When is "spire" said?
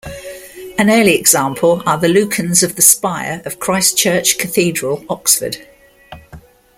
2.81-3.39